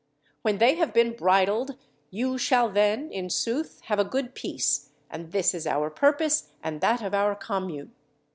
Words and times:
When 0.41 0.57
they 0.57 0.77
have 0.77 0.95
been 0.95 1.13
bridled 1.13 1.77
you 2.09 2.39
shall 2.39 2.69
then, 2.69 3.11
in 3.11 3.29
sooth, 3.29 3.81
have 3.81 3.99
a 3.99 4.03
good 4.03 4.33
peace; 4.33 4.89
and 5.11 5.31
this 5.31 5.53
is 5.53 5.67
our 5.67 5.91
purpose 5.91 6.49
and 6.63 6.81
that 6.81 7.03
of 7.03 7.13
our 7.13 7.35
commune! 7.35 7.93